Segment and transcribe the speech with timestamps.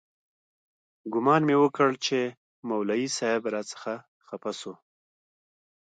[1.13, 2.19] ګومان مې وکړ چې
[2.67, 3.95] مولوي صاحب راڅخه
[4.27, 4.73] خپه سو.